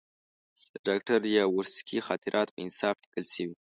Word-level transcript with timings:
د 0.71 0.73
ډاکټر 0.87 1.19
یاورسکي 1.37 1.97
خاطرات 2.07 2.47
په 2.51 2.59
انصاف 2.65 2.95
لیکل 3.03 3.25
شوي. 3.35 3.55